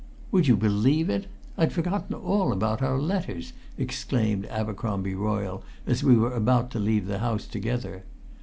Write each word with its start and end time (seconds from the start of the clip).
"Would 0.31 0.47
you 0.47 0.55
believe 0.57 1.11
it? 1.11 1.27
I'd 1.59 1.71
forgotten 1.71 2.15
all 2.15 2.51
about 2.51 2.81
our 2.81 2.97
letters!" 2.97 3.53
exclaimed 3.77 4.47
Abercromby 4.47 5.13
Royle 5.13 5.61
as 5.85 6.03
we 6.03 6.15
were 6.15 6.33
about 6.33 6.71
to 6.71 6.79
leave 6.79 7.05
the 7.05 7.19
house 7.19 7.45
together. 7.45 8.03